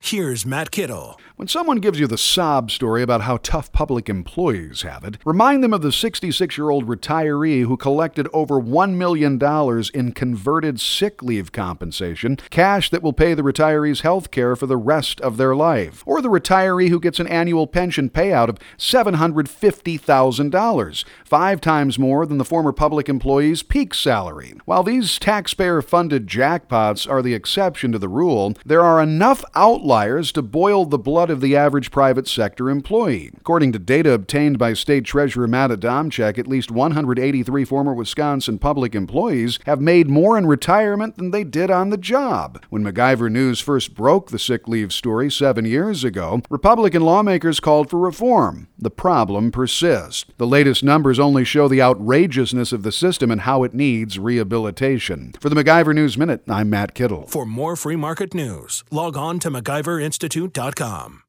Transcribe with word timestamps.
Here's 0.00 0.46
Matt 0.46 0.70
Kittle. 0.70 1.20
When 1.36 1.48
someone 1.48 1.78
gives 1.78 1.98
you 2.00 2.06
the 2.06 2.16
sob 2.16 2.70
story 2.70 3.02
about 3.02 3.20
how 3.22 3.38
tough 3.42 3.72
public 3.72 4.08
employees 4.08 4.82
have 4.82 5.02
it, 5.04 5.18
remind 5.24 5.62
them 5.62 5.74
of 5.74 5.82
the 5.82 5.92
66 5.92 6.56
year 6.56 6.70
old 6.70 6.86
retiree 6.86 7.64
who 7.64 7.76
collected 7.76 8.26
over 8.32 8.60
$1 8.60 8.94
million 8.94 9.38
in 9.94 10.12
converted 10.12 10.80
sick 10.80 11.22
leave 11.22 11.52
compensation, 11.52 12.36
cash 12.50 12.88
that 12.90 13.02
will 13.02 13.12
pay 13.12 13.34
the 13.34 13.42
retiree's 13.42 14.00
health 14.00 14.30
care 14.30 14.56
for 14.56 14.66
the 14.66 14.76
rest 14.76 15.20
of 15.20 15.36
their 15.36 15.54
life. 15.54 16.02
Or 16.06 16.22
the 16.22 16.30
retiree 16.30 16.88
who 16.88 17.00
gets 17.00 17.20
an 17.20 17.26
annual 17.26 17.66
pension 17.66 18.08
payout 18.08 18.48
of 18.48 18.58
$750,000, 18.78 21.04
five 21.24 21.60
times 21.60 21.98
more 21.98 22.24
than 22.24 22.38
the 22.38 22.44
former 22.44 22.72
public 22.72 23.08
employee's 23.08 23.62
peak 23.62 23.92
salary. 23.92 24.54
While 24.64 24.84
these 24.84 25.18
taxpayer 25.18 25.82
funded 25.82 26.26
jackpots 26.26 27.10
are 27.10 27.20
the 27.20 27.34
exception 27.34 27.92
to 27.92 27.98
the 27.98 28.08
rule, 28.08 28.54
there 28.64 28.84
are 28.84 29.02
enough 29.02 29.44
outlets 29.54 29.87
outliers 29.88 30.32
to 30.32 30.42
boil 30.42 30.84
the 30.84 30.98
blood 30.98 31.30
of 31.30 31.40
the 31.40 31.56
average 31.56 31.90
private 31.90 32.28
sector 32.28 32.68
employee. 32.68 33.30
According 33.38 33.72
to 33.72 33.78
data 33.78 34.12
obtained 34.12 34.58
by 34.58 34.74
State 34.74 35.06
Treasurer 35.06 35.48
Matt 35.48 35.70
Adamczyk, 35.70 36.36
at 36.36 36.46
least 36.46 36.70
183 36.70 37.64
former 37.64 37.94
Wisconsin 37.94 38.58
public 38.58 38.94
employees 38.94 39.58
have 39.64 39.80
made 39.80 40.10
more 40.10 40.36
in 40.36 40.44
retirement 40.44 41.16
than 41.16 41.30
they 41.30 41.42
did 41.42 41.70
on 41.70 41.88
the 41.88 41.96
job. 41.96 42.62
When 42.68 42.84
MacIver 42.84 43.32
News 43.32 43.60
first 43.60 43.94
broke 43.94 44.30
the 44.30 44.38
sick 44.38 44.68
leave 44.68 44.92
story 44.92 45.30
seven 45.30 45.64
years 45.64 46.04
ago, 46.04 46.42
Republican 46.50 47.00
lawmakers 47.00 47.58
called 47.58 47.88
for 47.88 47.98
reform. 47.98 48.68
The 48.78 48.90
problem 48.90 49.50
persists. 49.50 50.24
The 50.36 50.46
latest 50.46 50.84
numbers 50.84 51.18
only 51.18 51.44
show 51.44 51.66
the 51.66 51.82
outrageousness 51.82 52.72
of 52.72 52.82
the 52.82 52.92
system 52.92 53.30
and 53.30 53.40
how 53.42 53.64
it 53.64 53.74
needs 53.74 54.18
rehabilitation. 54.18 55.34
For 55.40 55.48
the 55.48 55.56
MacIver 55.56 55.94
News 55.94 56.16
Minute, 56.16 56.42
I'm 56.48 56.70
Matt 56.70 56.94
Kittle. 56.94 57.26
For 57.26 57.44
more 57.44 57.74
free 57.74 57.96
market 57.96 58.34
news, 58.34 58.84
log 58.90 59.16
on 59.16 59.38
to 59.40 59.50
MacIver 59.50 59.88
MacIverInstitute.com. 59.88 61.27